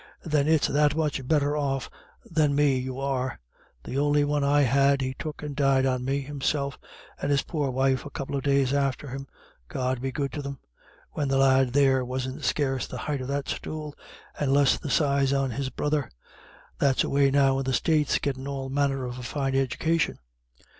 "Then 0.23 0.47
it's 0.47 0.65
that 0.65 0.95
much 0.95 1.27
better 1.27 1.55
off 1.55 1.87
than 2.25 2.55
me 2.55 2.75
you 2.79 2.99
are. 2.99 3.39
The 3.83 3.99
only 3.99 4.23
one 4.23 4.43
I 4.43 4.63
had, 4.63 4.99
he 4.99 5.13
took 5.13 5.43
and 5.43 5.55
died 5.55 5.85
on 5.85 6.03
me, 6.03 6.21
himself, 6.21 6.79
and 7.21 7.29
his 7.29 7.43
poor 7.43 7.69
wife 7.69 8.03
a 8.03 8.09
couple 8.09 8.35
of 8.35 8.41
days 8.41 8.73
after 8.73 9.09
him 9.09 9.27
God 9.67 10.01
be 10.01 10.11
good 10.11 10.31
to 10.33 10.41
them 10.41 10.57
when 11.11 11.27
the 11.27 11.37
lad 11.37 11.73
there 11.73 12.03
wasn't 12.03 12.43
scarce 12.43 12.87
the 12.87 12.97
height 13.05 13.21
of 13.21 13.27
that 13.27 13.47
stool, 13.47 13.93
and 14.39 14.49
a 14.49 14.53
less 14.55 14.79
size 14.91 15.33
on 15.33 15.51
his 15.51 15.69
brother, 15.69 16.09
that's 16.79 17.03
away 17.03 17.29
now 17.29 17.59
in 17.59 17.65
the 17.65 17.71
States 17.73 18.17
gettin' 18.17 18.47
all 18.47 18.69
manner 18.69 19.05
of 19.05 19.19
a 19.19 19.21
fine 19.21 19.53
edication. 19.53 20.17